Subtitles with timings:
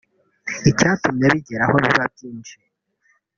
[0.69, 2.55] Icyatumye bigera aho biba byinshi